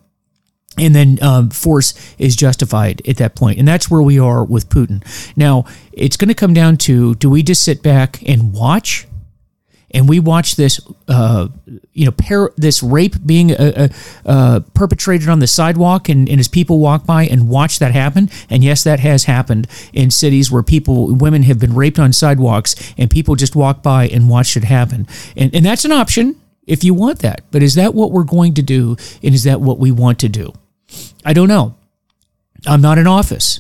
And 0.77 0.95
then 0.95 1.19
um, 1.21 1.50
force 1.50 1.94
is 2.17 2.35
justified 2.35 3.01
at 3.07 3.17
that 3.17 3.35
point. 3.35 3.59
And 3.59 3.67
that's 3.67 3.89
where 3.89 4.01
we 4.01 4.19
are 4.19 4.44
with 4.44 4.69
Putin. 4.69 5.03
Now, 5.38 5.65
it's 5.91 6.17
going 6.17 6.29
to 6.29 6.33
come 6.33 6.53
down 6.53 6.77
to 6.77 7.15
do 7.15 7.29
we 7.29 7.44
just 7.44 7.63
sit 7.63 7.83
back 7.83 8.27
and 8.27 8.53
watch 8.53 9.07
and 9.94 10.10
we 10.10 10.19
watch 10.19 10.56
this, 10.56 10.80
uh, 11.07 11.48
you 11.94 12.06
know, 12.06 12.12
par- 12.12 12.51
this 12.57 12.81
rape 12.81 13.16
being 13.25 13.51
uh, 13.51 13.90
uh, 14.25 14.30
uh, 14.30 14.60
perpetrated 14.74 15.30
on 15.30 15.40
the 15.40 15.48
sidewalk, 15.48 16.10
and, 16.10 16.28
and 16.28 16.40
as 16.40 16.48
people 16.48 16.80
walk 16.80 17.06
by 17.06 17.25
and 17.25 17.48
watch 17.48 17.80
that 17.80 17.92
happen, 17.92 18.30
and 18.50 18.63
yes, 18.63 18.84
that 18.84 19.00
has 19.00 19.25
happened 19.25 19.68
in 19.94 20.10
cities 20.10 20.51
where 20.51 20.63
people, 20.63 21.16
women 21.16 21.44
have 21.44 21.60
been 21.60 21.75
raped 21.75 22.00
on 22.00 22.12
sidewalks, 22.12 22.94
and 22.98 23.10
people 23.10 23.36
just 23.36 23.56
walk 23.56 23.84
by 23.84 24.08
and 24.08 24.29
watch 24.29 24.58
it 24.58 24.63
happen, 24.63 25.08
and 25.38 25.53
and 25.53 25.65
that's 25.65 25.86
an 25.86 25.91
option 25.91 26.36
if 26.65 26.84
you 26.84 26.94
want 26.94 27.20
that. 27.20 27.41
But 27.51 27.62
is 27.62 27.75
that 27.75 27.94
what 27.94 28.12
we're 28.12 28.24
going 28.24 28.53
to 28.56 28.62
do, 28.62 28.98
and 29.22 29.36
is 29.36 29.44
that 29.44 29.62
what 29.62 29.79
we 29.79 29.91
want 29.91 30.20
to 30.20 30.29
do? 30.29 30.53
I 31.25 31.34
don't 31.34 31.48
know. 31.48 31.75
I'm 32.65 32.82
not 32.82 32.98
in 32.98 33.08
office. 33.08 33.60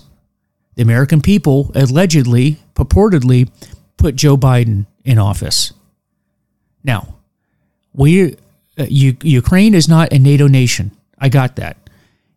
The 0.75 0.81
American 0.81 1.21
people 1.21 1.71
allegedly, 1.75 2.57
purportedly, 2.73 3.51
put 3.97 4.15
Joe 4.15 4.37
Biden 4.37 4.87
in 5.03 5.19
office. 5.19 5.73
Now, 6.83 7.15
we 7.93 8.35
uh, 8.77 8.85
Ukraine 8.89 9.73
is 9.73 9.87
not 9.87 10.11
a 10.11 10.19
NATO 10.19 10.47
nation. 10.47 10.91
I 11.19 11.29
got 11.29 11.55
that, 11.57 11.77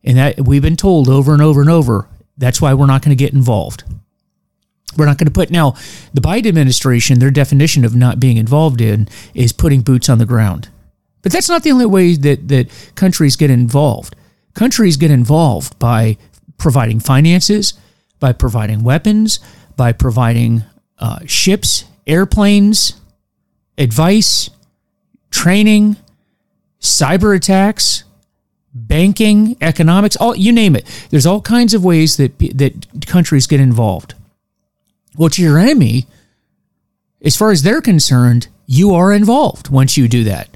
and 0.04 0.18
that 0.18 0.40
we've 0.40 0.62
been 0.62 0.76
told 0.76 1.08
over 1.08 1.32
and 1.32 1.42
over 1.42 1.60
and 1.60 1.70
over. 1.70 2.08
That's 2.38 2.60
why 2.60 2.74
we're 2.74 2.86
not 2.86 3.02
going 3.02 3.16
to 3.16 3.24
get 3.24 3.32
involved. 3.32 3.84
We're 4.96 5.06
not 5.06 5.18
going 5.18 5.26
to 5.26 5.32
put 5.32 5.50
now 5.50 5.74
the 6.14 6.20
Biden 6.20 6.46
administration. 6.46 7.18
Their 7.18 7.30
definition 7.30 7.84
of 7.84 7.96
not 7.96 8.20
being 8.20 8.36
involved 8.36 8.80
in 8.80 9.08
is 9.34 9.52
putting 9.52 9.82
boots 9.82 10.08
on 10.08 10.18
the 10.18 10.26
ground. 10.26 10.68
But 11.22 11.32
that's 11.32 11.48
not 11.48 11.62
the 11.62 11.72
only 11.72 11.86
way 11.86 12.14
that 12.14 12.48
that 12.48 12.92
countries 12.94 13.36
get 13.36 13.50
involved. 13.50 14.14
Countries 14.54 14.96
get 14.96 15.10
involved 15.10 15.78
by 15.78 16.16
providing 16.56 17.00
finances, 17.00 17.74
by 18.20 18.32
providing 18.32 18.82
weapons, 18.84 19.40
by 19.76 19.92
providing 19.92 20.64
uh, 20.98 21.18
ships, 21.26 21.84
airplanes, 22.06 23.00
advice, 23.78 24.50
training, 25.30 25.96
cyber 26.80 27.36
attacks, 27.36 28.04
banking, 28.74 29.56
economics, 29.60 30.16
all 30.16 30.36
you 30.36 30.52
name 30.52 30.76
it. 30.76 30.84
There's 31.10 31.26
all 31.26 31.40
kinds 31.40 31.74
of 31.74 31.84
ways 31.84 32.16
that 32.16 32.38
that 32.38 33.06
countries 33.06 33.46
get 33.46 33.60
involved. 33.60 34.14
Well, 35.16 35.30
to 35.30 35.42
your 35.42 35.58
enemy, 35.58 36.06
as 37.22 37.36
far 37.36 37.50
as 37.50 37.62
they're 37.62 37.80
concerned, 37.80 38.48
you 38.66 38.92
are 38.94 39.12
involved 39.12 39.70
once 39.70 39.96
you 39.96 40.08
do 40.08 40.24
that. 40.24 40.48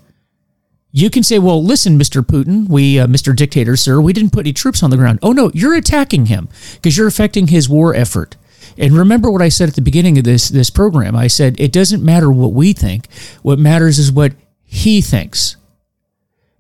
You 0.93 1.09
can 1.09 1.23
say, 1.23 1.39
"Well, 1.39 1.65
listen, 1.65 1.99
Mr. 1.99 2.21
Putin, 2.21 2.69
we, 2.69 2.99
uh, 2.99 3.07
Mr. 3.07 3.35
Dictator, 3.35 3.77
sir, 3.77 4.01
we 4.01 4.13
didn't 4.13 4.33
put 4.33 4.41
any 4.41 4.53
troops 4.53 4.83
on 4.83 4.91
the 4.91 4.97
ground." 4.97 5.21
Oh 5.23 5.33
no, 5.33 5.51
you're 5.55 5.75
attacking 5.75 6.27
him 6.27 6.49
because 6.75 6.97
you're 6.97 7.07
affecting 7.07 7.47
his 7.47 7.69
war 7.69 7.95
effort. 7.95 8.37
And 8.79 8.93
remember 8.93 9.31
what 9.31 9.43
I 9.43 9.49
said 9.49 9.69
at 9.69 9.75
the 9.75 9.83
beginning 9.83 10.19
of 10.19 10.25
this 10.25 10.49
this 10.49 10.71
program. 10.71 11.15
I 11.17 11.27
said 11.29 11.61
it 11.61 11.73
doesn't 11.73 12.05
matter 12.05 12.31
what 12.31 12.53
we 12.53 12.73
think. 12.73 13.07
What 13.43 13.59
matters 13.59 13.99
is 13.99 14.13
what 14.13 14.33
he 14.65 15.01
thinks. 15.01 15.57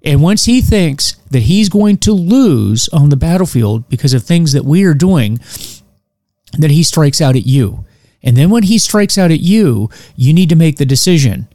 And 0.03 0.23
once 0.23 0.47
he 0.47 0.61
thinks 0.63 1.13
that 1.31 1.43
he's 1.43 1.69
going 1.69 1.99
to 1.99 2.13
lose 2.13 2.89
on 2.89 3.11
the 3.11 3.17
battlefield 3.17 3.89
because 3.89 4.15
of 4.15 4.23
things 4.23 4.53
that 4.53 4.65
we 4.65 4.85
are 4.85 4.95
doing, 4.95 5.39
then 6.59 6.71
he 6.71 6.83
strikes 6.83 7.21
out 7.21 7.37
at 7.37 7.47
you. 7.47 7.85
And 8.23 8.37
then 8.37 8.51
when 8.51 8.65
he 8.65 8.79
strikes 8.79 9.17
out 9.19 9.31
at 9.31 9.41
you, 9.41 9.91
you 10.17 10.33
need 10.33 10.49
to 10.49 10.57
make 10.57 10.77
the 10.77 10.87
decision. 10.87 11.49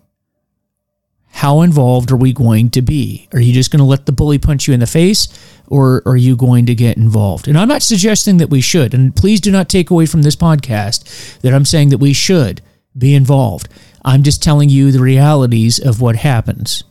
how 1.36 1.62
involved 1.62 2.12
are 2.12 2.16
we 2.18 2.32
going 2.32 2.70
to 2.70 2.82
be? 2.82 3.28
Are 3.34 3.42
you 3.42 3.52
just 3.52 3.70
going 3.70 3.80
to 3.80 3.84
let 3.84 4.06
the 4.06 4.14
bully 4.14 4.40
punch 4.40 4.68
you 4.68 4.74
in 4.74 4.80
the 4.80 4.88
face 4.88 5.28
or 5.68 6.02
are 6.06 6.18
you 6.18 6.36
going 6.36 6.66
to 6.66 6.76
get 6.76 6.98
involved? 6.98 7.48
And 7.48 7.58
I'm 7.58 7.68
not 7.68 7.82
suggesting 7.82 8.38
that 8.38 8.50
we 8.50 8.62
should. 8.62 8.94
And 8.94 9.16
please 9.16 9.42
do 9.42 9.52
not 9.52 9.70
take 9.70 9.90
away 9.90 10.06
from 10.06 10.22
this 10.22 10.36
podcast 10.36 11.40
that 11.42 11.54
I'm 11.54 11.66
saying 11.66 11.90
that 11.90 11.98
we 11.98 12.14
should 12.14 12.62
be 12.98 13.16
involved. 13.16 13.68
I'm 14.04 14.24
just 14.24 14.44
telling 14.44 14.70
you 14.70 14.92
the 14.92 15.00
realities 15.00 15.80
of 15.80 16.02
what 16.02 16.18
happens. 16.18 16.84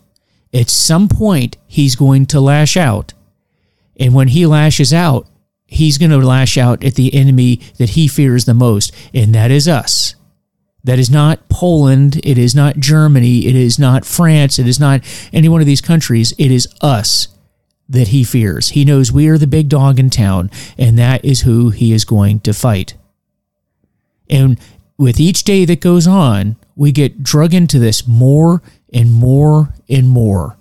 At 0.53 0.69
some 0.71 1.09
point, 1.09 1.57
he's 1.67 1.97
going 1.97 2.27
to 2.27 2.41
lash 2.41 2.77
out. 2.77 3.13
And 3.99 4.15
when 4.15 4.29
he 4.29 4.47
lashes 4.47 4.93
out, 4.93 5.27
he's 5.67 5.99
going 5.99 6.11
to 6.11 6.19
lash 6.19 6.59
out 6.59 6.85
at 6.85 6.95
the 6.95 7.15
enemy 7.15 7.61
that 7.79 7.91
he 7.91 8.09
fears 8.09 8.45
the 8.45 8.55
most, 8.55 8.93
and 9.13 9.35
that 9.35 9.51
is 9.51 9.67
us. 9.69 10.15
That 10.85 10.99
is 10.99 11.11
not 11.11 11.49
Poland. 11.49 12.21
It 12.25 12.37
is 12.37 12.55
not 12.55 12.77
Germany. 12.77 13.47
It 13.47 13.57
is 13.57 13.79
not 13.79 14.05
France. 14.05 14.59
It 14.59 14.69
is 14.69 14.79
not 14.79 15.01
any 15.33 15.49
one 15.49 15.61
of 15.61 15.67
these 15.67 15.81
countries. 15.81 16.35
It 16.37 16.51
is 16.51 16.69
us 16.83 17.29
that 17.89 18.09
he 18.09 18.25
fears. 18.25 18.71
He 18.71 18.85
knows 18.85 19.13
we 19.13 19.29
are 19.29 19.39
the 19.39 19.47
big 19.47 19.69
dog 19.69 19.99
in 19.99 20.11
town, 20.11 20.51
and 20.79 20.99
that 20.99 21.25
is 21.25 21.43
who 21.43 21.71
he 21.71 21.93
is 21.93 22.05
going 22.05 22.41
to 22.41 22.53
fight. 22.53 22.95
And 24.31 24.59
with 24.97 25.21
each 25.21 25.45
day 25.45 25.65
that 25.65 25.81
goes 25.81 26.07
on, 26.07 26.57
we 26.77 26.93
get 26.93 27.23
drug 27.23 27.53
into 27.53 27.79
this 27.79 28.07
more 28.07 28.63
and 28.93 29.13
more 29.13 29.75
and 29.89 30.09
more. 30.09 30.57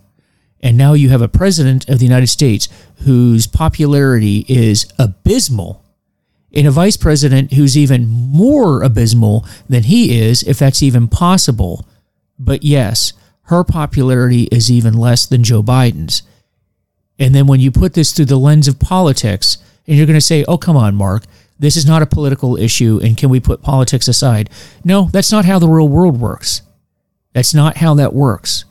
And 0.59 0.77
now 0.77 0.93
you 0.93 1.09
have 1.09 1.21
a 1.21 1.27
president 1.27 1.89
of 1.89 1.99
the 1.99 2.05
United 2.05 2.27
States 2.27 2.69
whose 3.03 3.47
popularity 3.47 4.45
is 4.47 4.85
abysmal 4.97 5.83
and 6.53 6.67
a 6.67 6.71
vice 6.71 6.97
president 6.97 7.53
who's 7.53 7.77
even 7.77 8.07
more 8.07 8.83
abysmal 8.83 9.45
than 9.67 9.83
he 9.83 10.19
is, 10.19 10.43
if 10.43 10.59
that's 10.59 10.83
even 10.83 11.07
possible. 11.07 11.85
But 12.37 12.63
yes, 12.63 13.13
her 13.43 13.63
popularity 13.63 14.43
is 14.51 14.71
even 14.71 14.93
less 14.93 15.25
than 15.25 15.43
Joe 15.43 15.63
Biden's. 15.63 16.23
And 17.23 17.33
then 17.33 17.47
when 17.47 17.61
you 17.61 17.71
put 17.71 17.93
this 17.93 18.11
through 18.11 18.25
the 18.25 18.35
lens 18.35 18.67
of 18.67 18.79
politics, 18.79 19.57
and 19.87 19.95
you're 19.95 20.05
going 20.05 20.17
to 20.17 20.21
say, 20.21 20.43
oh, 20.45 20.57
come 20.57 20.75
on, 20.75 20.93
Mark, 20.93 21.23
this 21.57 21.77
is 21.77 21.85
not 21.85 22.01
a 22.01 22.05
political 22.05 22.57
issue, 22.57 22.99
and 23.01 23.15
can 23.15 23.29
we 23.29 23.39
put 23.39 23.61
politics 23.61 24.09
aside? 24.09 24.49
No, 24.83 25.07
that's 25.13 25.31
not 25.31 25.45
how 25.45 25.57
the 25.57 25.69
real 25.69 25.87
world 25.87 26.19
works. 26.19 26.63
That's 27.31 27.53
not 27.53 27.77
how 27.77 27.93
that 27.93 28.13
works. 28.13 28.65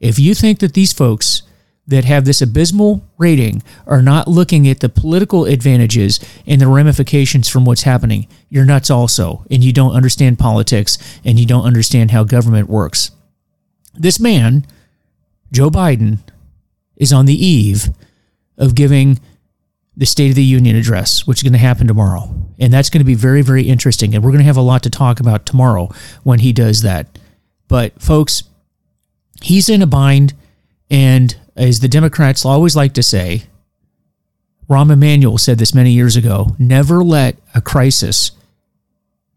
If 0.00 0.18
you 0.18 0.34
think 0.34 0.58
that 0.58 0.74
these 0.74 0.92
folks 0.92 1.44
that 1.86 2.04
have 2.04 2.26
this 2.26 2.42
abysmal 2.42 3.02
rating 3.16 3.62
are 3.86 4.02
not 4.02 4.28
looking 4.28 4.68
at 4.68 4.80
the 4.80 4.90
political 4.90 5.46
advantages 5.46 6.20
and 6.46 6.60
the 6.60 6.66
ramifications 6.66 7.48
from 7.48 7.64
what's 7.64 7.82
happening. 7.82 8.26
You're 8.50 8.64
nuts 8.66 8.90
also, 8.90 9.44
and 9.50 9.64
you 9.64 9.72
don't 9.72 9.94
understand 9.94 10.38
politics 10.38 10.98
and 11.24 11.38
you 11.38 11.46
don't 11.46 11.64
understand 11.64 12.10
how 12.10 12.24
government 12.24 12.68
works. 12.68 13.12
This 13.94 14.18
man, 14.18 14.66
Joe 15.52 15.70
Biden, 15.70 16.18
is 16.96 17.12
on 17.12 17.26
the 17.26 17.46
eve 17.46 17.88
of 18.58 18.74
giving 18.74 19.18
the 19.96 20.06
State 20.06 20.30
of 20.30 20.36
the 20.36 20.44
Union 20.44 20.76
address, 20.76 21.26
which 21.26 21.38
is 21.38 21.42
going 21.42 21.52
to 21.52 21.58
happen 21.58 21.86
tomorrow. 21.86 22.34
And 22.58 22.72
that's 22.72 22.90
going 22.90 23.00
to 23.00 23.04
be 23.04 23.14
very, 23.14 23.42
very 23.42 23.64
interesting. 23.64 24.14
And 24.14 24.24
we're 24.24 24.30
going 24.30 24.40
to 24.40 24.46
have 24.46 24.56
a 24.56 24.62
lot 24.62 24.82
to 24.84 24.90
talk 24.90 25.20
about 25.20 25.46
tomorrow 25.46 25.88
when 26.22 26.40
he 26.40 26.52
does 26.52 26.82
that. 26.82 27.18
But, 27.68 28.00
folks, 28.00 28.44
he's 29.42 29.68
in 29.68 29.82
a 29.82 29.86
bind. 29.86 30.34
And 30.90 31.36
as 31.56 31.80
the 31.80 31.88
Democrats 31.88 32.44
always 32.44 32.74
like 32.76 32.94
to 32.94 33.02
say, 33.02 33.44
Rahm 34.68 34.90
Emanuel 34.90 35.38
said 35.38 35.58
this 35.58 35.74
many 35.74 35.90
years 35.90 36.16
ago 36.16 36.56
never 36.58 37.04
let 37.04 37.36
a 37.54 37.60
crisis 37.60 38.32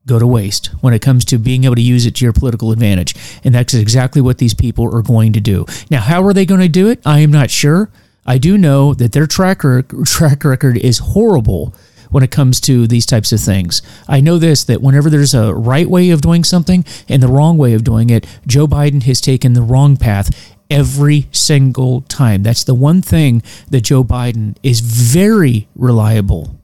go 0.07 0.17
to 0.17 0.25
waste 0.25 0.67
when 0.81 0.93
it 0.93 1.01
comes 1.01 1.25
to 1.25 1.37
being 1.37 1.65
able 1.65 1.75
to 1.75 1.81
use 1.81 2.05
it 2.05 2.15
to 2.15 2.25
your 2.25 2.33
political 2.33 2.71
advantage. 2.71 3.13
And 3.43 3.53
that's 3.53 3.73
exactly 3.73 4.21
what 4.21 4.39
these 4.39 4.53
people 4.53 4.95
are 4.95 5.03
going 5.03 5.33
to 5.33 5.39
do. 5.39 5.65
Now, 5.91 6.01
how 6.01 6.23
are 6.23 6.33
they 6.33 6.45
going 6.45 6.61
to 6.61 6.67
do 6.67 6.89
it? 6.89 7.01
I 7.05 7.19
am 7.19 7.31
not 7.31 7.51
sure. 7.51 7.91
I 8.25 8.37
do 8.37 8.57
know 8.57 8.93
that 8.93 9.11
their 9.11 9.27
track, 9.27 9.61
track 10.05 10.43
record 10.43 10.77
is 10.77 10.97
horrible 10.99 11.75
when 12.09 12.23
it 12.23 12.31
comes 12.31 12.59
to 12.61 12.87
these 12.87 13.05
types 13.05 13.31
of 13.31 13.39
things. 13.39 13.81
I 14.07 14.21
know 14.21 14.37
this 14.37 14.63
that 14.65 14.81
whenever 14.81 15.09
there's 15.09 15.33
a 15.33 15.53
right 15.53 15.89
way 15.89 16.09
of 16.09 16.21
doing 16.21 16.43
something 16.43 16.85
and 17.07 17.21
the 17.21 17.27
wrong 17.27 17.57
way 17.57 17.73
of 17.73 17.83
doing 17.83 18.09
it, 18.09 18.25
Joe 18.45 18.67
Biden 18.67 19.03
has 19.03 19.21
taken 19.21 19.53
the 19.53 19.61
wrong 19.61 19.97
path 19.97 20.55
every 20.69 21.27
single 21.31 22.01
time. 22.01 22.43
That's 22.43 22.63
the 22.63 22.75
one 22.75 23.01
thing 23.01 23.41
that 23.69 23.81
Joe 23.81 24.03
Biden 24.03 24.57
is 24.63 24.79
very 24.79 25.67
reliable 25.75 26.59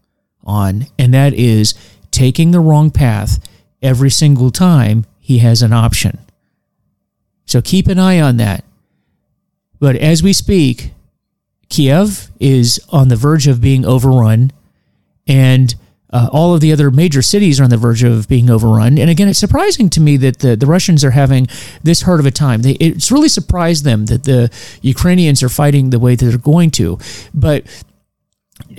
on, 0.46 0.88
and 1.00 1.14
that 1.14 1.34
is 1.34 1.74
taking 2.14 2.52
the 2.52 2.60
wrong 2.60 2.90
path 2.90 3.46
every 3.82 4.10
single 4.10 4.52
time 4.52 5.06
he 5.20 5.40
has 5.40 5.62
an 5.62 5.74
option. 5.74 6.20
So 7.46 7.62
keep 7.62 7.88
an 7.88 8.00
eye 8.00 8.22
on 8.22 8.38
that. 8.38 8.64
But 9.80 9.98
as 9.98 10.24
we 10.24 10.32
speak, 10.32 10.92
Kiev 11.68 12.30
is 12.40 12.80
on 12.90 13.10
the 13.10 13.16
verge 13.16 13.48
of 13.48 13.60
being 13.60 13.86
overrun, 13.86 14.52
and 15.28 15.76
uh, 16.12 16.30
all 16.32 16.54
of 16.54 16.62
the 16.62 16.72
other 16.72 16.92
major 16.92 17.22
cities 17.22 17.60
are 17.60 17.64
on 17.64 17.72
the 17.72 17.78
verge 17.78 18.04
of 18.04 18.28
being 18.28 18.50
overrun. 18.50 19.00
And 19.00 19.10
again, 19.10 19.28
it's 19.28 19.40
surprising 19.40 19.90
to 19.90 20.00
me 20.00 20.16
that 20.18 20.40
the, 20.40 20.56
the 20.56 20.68
Russians 20.68 21.04
are 21.04 21.12
having 21.12 21.48
this 21.82 22.04
hard 22.04 22.20
of 22.20 22.26
a 22.28 22.32
time. 22.32 22.62
They, 22.62 22.74
it's 22.74 23.12
really 23.12 23.28
surprised 23.30 23.84
them 23.84 24.06
that 24.06 24.24
the 24.24 24.52
Ukrainians 24.84 25.42
are 25.42 25.50
fighting 25.50 25.90
the 25.90 26.00
way 26.00 26.16
that 26.16 26.24
they're 26.24 26.38
going 26.38 26.70
to. 26.72 27.00
But 27.34 27.66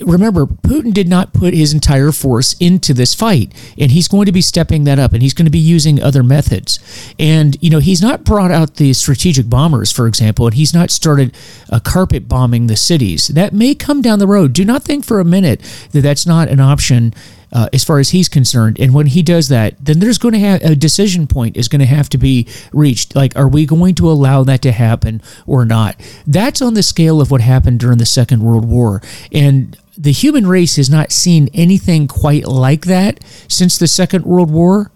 remember, 0.02 0.46
Putin 0.46 0.92
did 0.92 1.08
not 1.08 1.32
put 1.32 1.54
his 1.54 1.72
entire 1.72 2.12
force 2.12 2.54
into 2.54 2.94
this 2.94 3.14
fight, 3.14 3.52
and 3.78 3.90
he's 3.90 4.08
going 4.08 4.26
to 4.26 4.32
be 4.32 4.40
stepping 4.40 4.84
that 4.84 4.98
up, 4.98 5.12
and 5.12 5.22
he's 5.22 5.34
going 5.34 5.46
to 5.46 5.50
be 5.50 5.58
using 5.58 6.02
other 6.02 6.22
methods. 6.22 6.78
And 7.18 7.56
you 7.60 7.70
know, 7.70 7.78
he's 7.78 8.02
not 8.02 8.24
brought 8.24 8.50
out 8.50 8.76
the 8.76 8.92
strategic 8.92 9.48
bombers, 9.48 9.92
for 9.92 10.06
example, 10.06 10.46
and 10.46 10.54
he's 10.54 10.74
not 10.74 10.90
started 10.90 11.34
uh, 11.70 11.80
carpet 11.80 12.28
bombing 12.28 12.66
the 12.66 12.76
cities. 12.76 13.28
That 13.28 13.52
may 13.52 13.74
come 13.74 14.02
down 14.02 14.18
the 14.18 14.26
road. 14.26 14.52
Do 14.52 14.64
not 14.64 14.82
think 14.82 15.04
for 15.04 15.20
a 15.20 15.24
minute 15.24 15.60
that 15.92 16.00
that's 16.00 16.26
not 16.26 16.48
an 16.48 16.60
option. 16.60 17.14
Uh, 17.54 17.68
as 17.73 17.84
far 17.84 18.00
as 18.00 18.11
he's 18.11 18.28
concerned. 18.28 18.80
And 18.80 18.92
when 18.92 19.06
he 19.06 19.23
does 19.23 19.46
that, 19.46 19.76
then 19.78 20.00
there's 20.00 20.18
going 20.18 20.34
to 20.34 20.40
have 20.40 20.61
a 20.62 20.75
decision 20.75 21.28
point 21.28 21.56
is 21.56 21.68
going 21.68 21.78
to 21.78 21.87
have 21.87 22.08
to 22.08 22.18
be 22.18 22.49
reached. 22.73 23.14
Like, 23.14 23.37
are 23.37 23.46
we 23.46 23.64
going 23.64 23.94
to 23.94 24.11
allow 24.11 24.42
that 24.42 24.61
to 24.62 24.73
happen 24.73 25.23
or 25.46 25.64
not? 25.64 25.94
That's 26.26 26.61
on 26.61 26.75
the 26.75 26.82
scale 26.82 27.20
of 27.20 27.30
what 27.30 27.40
happened 27.40 27.78
during 27.78 27.99
the 27.99 28.06
Second 28.06 28.42
World 28.42 28.64
War. 28.64 29.00
And 29.30 29.78
the 29.96 30.11
human 30.11 30.49
race 30.49 30.75
has 30.75 30.90
not 30.90 31.12
seen 31.12 31.49
anything 31.54 32.08
quite 32.08 32.44
like 32.49 32.87
that 32.87 33.23
since 33.46 33.78
the 33.78 33.87
Second 33.87 34.25
World 34.25 34.50
War. 34.50 34.90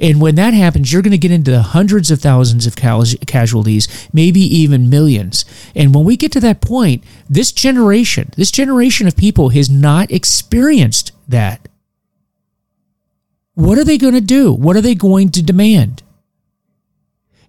And 0.00 0.18
when 0.18 0.36
that 0.36 0.54
happens, 0.54 0.90
you're 0.90 1.02
going 1.02 1.10
to 1.10 1.18
get 1.18 1.30
into 1.30 1.60
hundreds 1.60 2.10
of 2.10 2.20
thousands 2.20 2.66
of 2.66 2.74
casualties, 2.74 4.08
maybe 4.14 4.40
even 4.40 4.88
millions. 4.88 5.44
And 5.74 5.94
when 5.94 6.04
we 6.04 6.16
get 6.16 6.32
to 6.32 6.40
that 6.40 6.62
point, 6.62 7.04
this 7.28 7.52
generation, 7.52 8.30
this 8.34 8.50
generation 8.50 9.06
of 9.06 9.14
people 9.14 9.50
has 9.50 9.68
not 9.68 10.10
experienced 10.10 11.12
that. 11.30 11.68
What 13.54 13.78
are 13.78 13.84
they 13.84 13.98
going 13.98 14.14
to 14.14 14.20
do? 14.20 14.52
What 14.52 14.76
are 14.76 14.80
they 14.80 14.94
going 14.94 15.30
to 15.30 15.42
demand? 15.42 16.02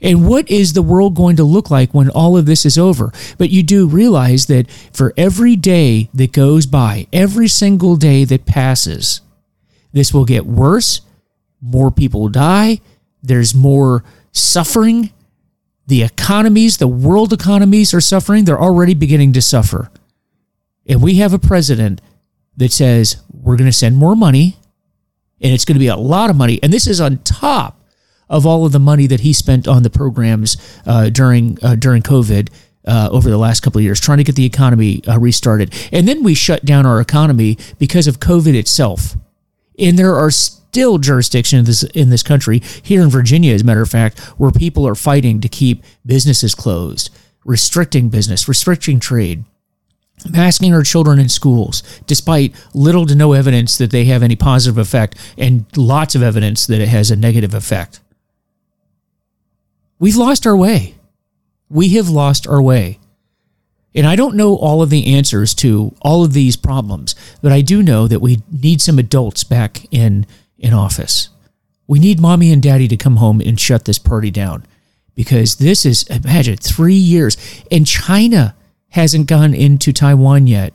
And 0.01 0.27
what 0.27 0.49
is 0.49 0.73
the 0.73 0.81
world 0.81 1.15
going 1.15 1.35
to 1.35 1.43
look 1.43 1.69
like 1.69 1.93
when 1.93 2.09
all 2.09 2.35
of 2.35 2.47
this 2.47 2.65
is 2.65 2.77
over? 2.77 3.11
But 3.37 3.51
you 3.51 3.61
do 3.61 3.87
realize 3.87 4.47
that 4.47 4.69
for 4.93 5.13
every 5.15 5.55
day 5.55 6.09
that 6.13 6.31
goes 6.31 6.65
by, 6.65 7.07
every 7.13 7.47
single 7.47 7.95
day 7.95 8.25
that 8.25 8.47
passes, 8.47 9.21
this 9.93 10.13
will 10.13 10.25
get 10.25 10.45
worse. 10.45 11.01
More 11.61 11.91
people 11.91 12.29
die. 12.29 12.81
There's 13.21 13.53
more 13.53 14.03
suffering. 14.31 15.11
The 15.85 16.01
economies, 16.01 16.77
the 16.77 16.87
world 16.87 17.31
economies 17.31 17.93
are 17.93 18.01
suffering. 18.01 18.45
They're 18.45 18.59
already 18.59 18.95
beginning 18.95 19.33
to 19.33 19.41
suffer. 19.41 19.91
And 20.87 21.01
we 21.01 21.15
have 21.15 21.33
a 21.33 21.39
president 21.39 22.01
that 22.57 22.71
says 22.71 23.21
we're 23.41 23.57
going 23.57 23.69
to 23.69 23.75
send 23.75 23.97
more 23.97 24.15
money 24.15 24.57
and 25.41 25.53
it's 25.53 25.65
going 25.65 25.75
to 25.75 25.79
be 25.79 25.87
a 25.87 25.95
lot 25.95 26.29
of 26.29 26.35
money. 26.35 26.59
And 26.61 26.71
this 26.71 26.87
is 26.87 27.01
on 27.01 27.17
top 27.19 27.79
of 28.29 28.45
all 28.45 28.65
of 28.65 28.71
the 28.71 28.79
money 28.79 29.07
that 29.07 29.21
he 29.21 29.33
spent 29.33 29.67
on 29.67 29.83
the 29.83 29.89
programs 29.89 30.57
uh, 30.85 31.09
during 31.09 31.57
uh, 31.61 31.75
during 31.75 32.01
COVID. 32.01 32.49
Uh, 32.83 33.07
over 33.11 33.29
the 33.29 33.37
last 33.37 33.59
couple 33.59 33.77
of 33.77 33.83
years, 33.83 33.99
trying 33.99 34.17
to 34.17 34.23
get 34.23 34.35
the 34.35 34.43
economy 34.43 35.03
uh, 35.07 35.19
restarted, 35.19 35.71
and 35.91 36.07
then 36.07 36.23
we 36.23 36.33
shut 36.33 36.65
down 36.65 36.83
our 36.83 36.99
economy 36.99 37.55
because 37.77 38.07
of 38.07 38.19
COVID 38.19 38.55
itself. 38.55 39.15
And 39.77 39.99
there 39.99 40.15
are 40.15 40.31
still 40.31 40.97
jurisdictions 40.97 41.59
in 41.59 41.65
this 41.65 41.83
in 41.83 42.09
this 42.09 42.23
country, 42.23 42.59
here 42.81 43.03
in 43.03 43.09
Virginia, 43.09 43.53
as 43.53 43.61
a 43.61 43.65
matter 43.65 43.83
of 43.83 43.89
fact, 43.91 44.17
where 44.39 44.49
people 44.49 44.87
are 44.87 44.95
fighting 44.95 45.41
to 45.41 45.47
keep 45.47 45.83
businesses 46.07 46.55
closed, 46.55 47.11
restricting 47.45 48.09
business, 48.09 48.47
restricting 48.47 48.99
trade 48.99 49.45
masking 50.29 50.73
our 50.73 50.83
children 50.83 51.19
in 51.19 51.29
schools, 51.29 51.83
despite 52.05 52.55
little 52.73 53.05
to 53.05 53.15
no 53.15 53.33
evidence 53.33 53.77
that 53.77 53.91
they 53.91 54.05
have 54.05 54.23
any 54.23 54.35
positive 54.35 54.77
effect 54.77 55.17
and 55.37 55.65
lots 55.77 56.15
of 56.15 56.23
evidence 56.23 56.67
that 56.67 56.81
it 56.81 56.87
has 56.87 57.11
a 57.11 57.15
negative 57.15 57.53
effect. 57.53 57.99
We've 59.99 60.15
lost 60.15 60.47
our 60.47 60.57
way. 60.57 60.95
We 61.69 61.89
have 61.89 62.09
lost 62.09 62.47
our 62.47 62.61
way. 62.61 62.99
And 63.93 64.07
I 64.07 64.15
don't 64.15 64.35
know 64.35 64.55
all 64.55 64.81
of 64.81 64.89
the 64.89 65.13
answers 65.13 65.53
to 65.55 65.93
all 66.01 66.23
of 66.23 66.33
these 66.33 66.55
problems, 66.55 67.13
but 67.41 67.51
I 67.51 67.61
do 67.61 67.83
know 67.83 68.07
that 68.07 68.21
we 68.21 68.41
need 68.51 68.81
some 68.81 68.97
adults 68.97 69.43
back 69.43 69.85
in, 69.91 70.25
in 70.57 70.73
office. 70.73 71.29
We 71.87 71.99
need 71.99 72.21
mommy 72.21 72.53
and 72.53 72.63
daddy 72.63 72.87
to 72.87 72.95
come 72.95 73.17
home 73.17 73.41
and 73.41 73.59
shut 73.59 73.83
this 73.85 73.99
party 73.99 74.31
down 74.31 74.65
because 75.13 75.55
this 75.55 75.85
is, 75.85 76.03
imagine, 76.03 76.55
three 76.57 76.95
years. 76.95 77.37
And 77.69 77.85
China 77.85 78.55
hasn't 78.91 79.27
gone 79.27 79.53
into 79.53 79.91
Taiwan 79.91 80.47
yet. 80.47 80.73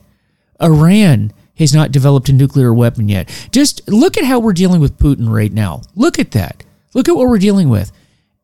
Iran 0.61 1.33
has 1.59 1.75
not 1.75 1.93
developed 1.93 2.29
a 2.29 2.33
nuclear 2.33 2.73
weapon 2.75 3.09
yet. 3.09 3.29
Just 3.51 3.89
look 3.89 4.19
at 4.19 4.25
how 4.25 4.39
we're 4.39 4.53
dealing 4.53 4.81
with 4.81 4.99
Putin 4.99 5.31
right 5.31 5.53
now. 5.53 5.83
Look 5.95 6.19
at 6.19 6.33
that. 6.33 6.65
Look 6.95 7.09
at 7.09 7.17
what 7.17 7.29
we're 7.29 7.39
dealing 7.39 7.69
with. 7.69 7.93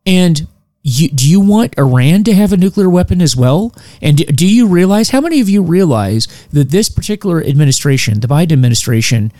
And 0.05 0.47
you, 0.83 1.09
do 1.09 1.29
you 1.29 1.39
want 1.39 1.77
Iran 1.77 2.23
to 2.25 2.33
have 2.33 2.51
a 2.51 2.57
nuclear 2.57 2.89
weapon 2.89 3.21
as 3.21 3.35
well? 3.35 3.73
And 4.01 4.17
do, 4.17 4.25
do 4.25 4.47
you 4.47 4.67
realize, 4.67 5.11
how 5.11 5.21
many 5.21 5.39
of 5.39 5.49
you 5.49 5.63
realize 5.63 6.27
that 6.51 6.69
this 6.69 6.89
particular 6.89 7.41
administration, 7.43 8.19
the 8.19 8.27
Biden 8.27 8.51
administration, 8.51 9.31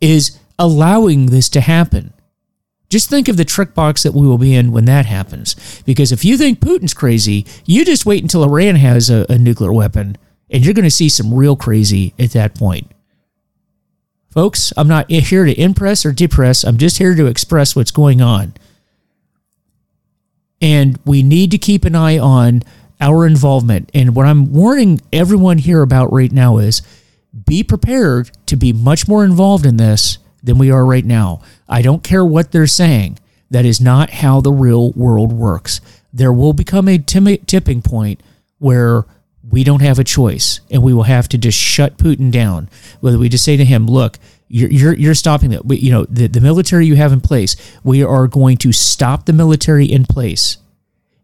is 0.00 0.38
allowing 0.58 1.26
this 1.26 1.48
to 1.50 1.60
happen? 1.60 2.12
Just 2.88 3.10
think 3.10 3.28
of 3.28 3.36
the 3.36 3.44
trick 3.44 3.74
box 3.74 4.02
that 4.02 4.14
we 4.14 4.26
will 4.26 4.38
be 4.38 4.54
in 4.54 4.72
when 4.72 4.86
that 4.86 5.06
happens. 5.06 5.82
Because 5.84 6.10
if 6.10 6.24
you 6.24 6.38
think 6.38 6.60
Putin's 6.60 6.94
crazy, 6.94 7.46
you 7.66 7.84
just 7.84 8.06
wait 8.06 8.22
until 8.22 8.44
Iran 8.44 8.76
has 8.76 9.10
a, 9.10 9.26
a 9.28 9.36
nuclear 9.36 9.72
weapon, 9.72 10.16
and 10.50 10.64
you're 10.64 10.74
going 10.74 10.84
to 10.84 10.90
see 10.90 11.08
some 11.08 11.34
real 11.34 11.56
crazy 11.56 12.14
at 12.18 12.30
that 12.30 12.54
point. 12.54 12.90
Folks, 14.30 14.72
I'm 14.76 14.88
not 14.88 15.10
here 15.10 15.44
to 15.44 15.60
impress 15.60 16.06
or 16.06 16.12
depress. 16.12 16.64
I'm 16.64 16.76
just 16.76 16.98
here 16.98 17.14
to 17.14 17.26
express 17.26 17.74
what's 17.74 17.90
going 17.90 18.22
on. 18.22 18.54
And 20.60 20.98
we 21.04 21.22
need 21.22 21.50
to 21.52 21.58
keep 21.58 21.84
an 21.84 21.94
eye 21.94 22.18
on 22.18 22.62
our 23.00 23.26
involvement. 23.26 23.90
And 23.94 24.14
what 24.14 24.26
I'm 24.26 24.52
warning 24.52 25.00
everyone 25.12 25.58
here 25.58 25.82
about 25.82 26.12
right 26.12 26.32
now 26.32 26.58
is 26.58 26.82
be 27.46 27.62
prepared 27.62 28.30
to 28.46 28.56
be 28.56 28.72
much 28.72 29.06
more 29.06 29.24
involved 29.24 29.64
in 29.64 29.76
this 29.76 30.18
than 30.48 30.58
we 30.58 30.70
are 30.70 30.84
right 30.84 31.04
now. 31.04 31.40
I 31.68 31.82
don't 31.82 32.02
care 32.02 32.24
what 32.24 32.50
they're 32.50 32.66
saying. 32.66 33.18
That 33.50 33.64
is 33.64 33.80
not 33.80 34.10
how 34.10 34.40
the 34.40 34.52
real 34.52 34.92
world 34.92 35.32
works. 35.32 35.80
There 36.12 36.32
will 36.32 36.52
become 36.52 36.88
a 36.88 36.98
tipping 36.98 37.82
point 37.82 38.22
where 38.58 39.04
we 39.50 39.62
don't 39.64 39.82
have 39.82 39.98
a 39.98 40.04
choice 40.04 40.60
and 40.70 40.82
we 40.82 40.92
will 40.92 41.04
have 41.04 41.28
to 41.28 41.38
just 41.38 41.58
shut 41.58 41.98
Putin 41.98 42.30
down. 42.30 42.68
Whether 43.00 43.18
we 43.18 43.28
just 43.28 43.44
say 43.44 43.56
to 43.56 43.64
him, 43.64 43.86
look, 43.86 44.18
you're, 44.48 44.70
you're, 44.70 44.94
you're 44.94 45.14
stopping 45.14 45.50
that. 45.50 45.62
You 45.70 45.92
know, 45.92 46.04
the, 46.06 46.26
the 46.26 46.40
military 46.40 46.86
you 46.86 46.96
have 46.96 47.12
in 47.12 47.20
place, 47.20 47.56
we 47.84 48.02
are 48.02 48.26
going 48.26 48.56
to 48.58 48.72
stop 48.72 49.26
the 49.26 49.32
military 49.32 49.86
in 49.86 50.04
place. 50.04 50.58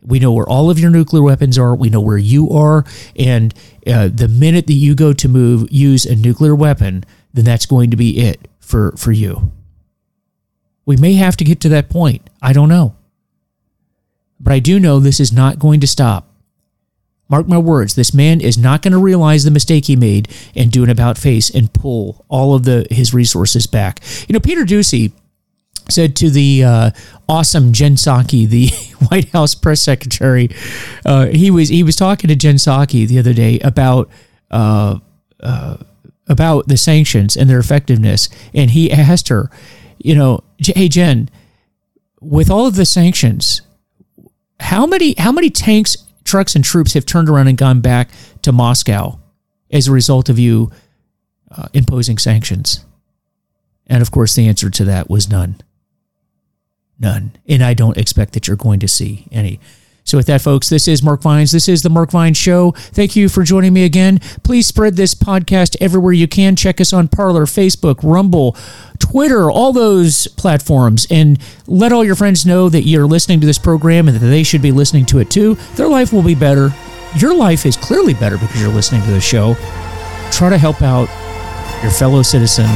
We 0.03 0.19
know 0.19 0.33
where 0.33 0.49
all 0.49 0.71
of 0.71 0.79
your 0.79 0.91
nuclear 0.91 1.23
weapons 1.23 1.59
are. 1.59 1.75
We 1.75 1.89
know 1.89 2.01
where 2.01 2.19
you 2.19 2.51
are. 2.51 2.85
And 3.17 3.55
uh, 3.87 4.09
the 4.09 4.29
minute 4.29 4.67
that 4.67 4.75
you 4.75 4.95
go 4.95 5.15
to 5.15 5.29
move, 5.29 5.71
use 5.71 6.05
a 6.05 6.15
nuclear 6.15 6.55
weapon, 6.55 7.05
then 7.35 7.45
that's 7.45 7.67
going 7.67 7.91
to 7.91 7.97
be 7.97 8.21
it 8.21 8.49
for, 8.61 8.93
for 8.97 9.13
you. 9.13 9.53
We 10.87 10.97
may 10.97 11.15
have 11.15 11.37
to 11.37 11.45
get 11.45 11.61
to 11.61 11.69
that 11.71 11.91
point. 11.91 12.31
I 12.41 12.53
don't 12.53 12.69
know. 12.69 12.97
But 14.41 14.53
I 14.53 14.59
do 14.61 14.81
know 14.81 15.01
this 15.01 15.21
is 15.21 15.33
not 15.33 15.59
going 15.59 15.81
to 15.81 15.87
stop. 15.87 16.31
Mark 17.29 17.49
my 17.49 17.59
words, 17.59 17.95
this 17.95 18.13
man 18.13 18.41
is 18.41 18.59
not 18.59 18.83
going 18.83 18.93
to 18.93 18.99
realize 18.99 19.45
the 19.45 19.51
mistake 19.51 19.87
he 19.87 19.97
made 19.97 20.29
and 20.55 20.71
do 20.71 20.85
an 20.85 20.91
about 20.91 21.19
face 21.19 21.51
and 21.51 21.73
pull 21.73 22.25
all 22.29 22.55
of 22.55 22.65
the 22.65 22.87
his 22.91 23.15
resources 23.15 23.67
back. 23.67 24.01
You 24.29 24.35
know, 24.35 24.41
Peter 24.41 24.63
Doocy 24.63 25.13
said 25.89 26.15
to 26.17 26.29
the 26.31 26.63
uh, 26.65 26.91
awesome 27.29 27.73
Jen 27.73 27.97
Psaki, 27.97 28.47
the 28.47 28.69
White 29.07 29.31
House 29.31 29.55
press 29.55 29.81
secretary, 29.81 30.51
uh, 31.07 31.27
he 31.27 31.51
was 31.51 31.71
he 31.71 31.83
was 31.83 31.97
talking 31.97 32.29
to 32.29 32.37
Jen 32.37 32.57
Psaki 32.57 33.09
the 33.09 33.19
other 33.19 33.33
day 33.33 33.59
about 33.61 34.11
uh, 34.51 34.99
uh 35.41 35.79
about 36.27 36.69
the 36.69 36.77
sanctions 36.77 37.37
and 37.37 37.49
their 37.49 37.59
effectiveness, 37.59 38.29
and 38.55 38.71
he 38.71 38.91
asked 38.91 39.29
her, 39.29 39.51
you 39.99 40.15
know, 40.15 40.43
hey 40.59 40.89
Jen, 40.89 41.29
with 42.21 42.51
all 42.51 42.67
of 42.67 42.77
the 42.77 42.87
sanctions, 42.87 43.63
how 44.61 44.87
many 44.87 45.15
how 45.19 45.33
many 45.33 45.51
tanks 45.51 45.97
trucks 46.25 46.55
and 46.55 46.65
troops 46.65 46.95
have 46.95 47.05
turned 47.05 47.29
around 47.29 47.49
and 47.49 47.59
gone 47.59 47.81
back 47.81 48.09
to 48.43 48.53
Moscow 48.53 49.19
as 49.71 49.89
a 49.89 49.93
result 49.93 50.29
of 50.29 50.39
you 50.39 50.71
uh, 51.51 51.69
imposing 51.73 52.19
sanctions? 52.19 52.85
And 53.87 54.01
of 54.01 54.11
course, 54.11 54.35
the 54.35 54.49
answer 54.49 54.71
to 54.71 54.85
that 54.87 55.11
was 55.11 55.29
none. 55.29 55.61
None. 56.99 57.33
And 57.47 57.63
I 57.63 57.75
don't 57.75 57.99
expect 57.99 58.33
that 58.33 58.47
you're 58.47 58.57
going 58.57 58.81
to 58.81 58.89
see 58.89 59.27
any. 59.31 59.61
So, 60.07 60.19
with 60.19 60.27
that, 60.27 60.43
folks, 60.43 60.69
this 60.69 60.87
is 60.87 61.03
Mark 61.03 61.23
Vines. 61.23 61.51
This 61.51 61.67
is 61.67 61.83
the 61.83 61.89
Mark 61.89 62.11
Vines 62.11 62.37
Show. 62.37 62.73
Thank 62.73 63.17
you 63.17 63.31
for 63.31 63.43
joining 63.43 63.73
me 63.73 63.85
again. 63.85 64.19
Please 64.43 64.67
spread 64.67 64.97
this 64.97 65.15
podcast 65.15 65.77
everywhere 65.81 66.13
you 66.13 66.29
can. 66.29 66.57
Check 66.57 66.79
us 66.79 66.93
on 66.93 67.09
Parler, 67.09 67.47
Facebook, 67.47 68.01
Rumble, 68.03 68.55
Twitter, 68.99 69.51
all 69.51 69.73
those 69.73 70.27
platforms, 70.29 71.07
and 71.11 71.39
let 71.67 71.91
all 71.91 72.05
your 72.05 72.17
friends 72.17 72.45
know 72.45 72.69
that 72.69 72.83
you're 72.83 73.07
listening 73.07 73.41
to 73.41 73.47
this 73.47 73.59
program 73.59 74.07
and 74.07 74.19
that 74.19 74.27
they 74.27 74.43
should 74.43 74.61
be 74.61 74.73
listening 74.73 75.07
to 75.07 75.21
it 75.21 75.31
too. 75.31 75.55
Their 75.77 75.89
life 75.89 76.13
will 76.13 76.23
be 76.23 76.35
better. 76.35 76.69
Your 77.17 77.35
life 77.35 77.65
is 77.65 77.77
clearly 77.77 78.13
better 78.13 78.37
because 78.37 78.61
you're 78.61 78.73
listening 78.73 79.03
to 79.03 79.11
the 79.11 79.21
show. 79.21 79.55
Try 80.31 80.51
to 80.51 80.59
help 80.59 80.83
out 80.83 81.09
your 81.83 81.93
fellow 81.93 82.21
citizen 82.23 82.67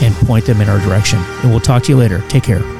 and 0.00 0.14
point 0.26 0.46
them 0.46 0.60
in 0.62 0.68
our 0.70 0.78
direction. 0.78 1.18
And 1.18 1.50
we'll 1.50 1.60
talk 1.60 1.82
to 1.82 1.92
you 1.92 1.98
later. 1.98 2.22
Take 2.28 2.44
care. 2.44 2.77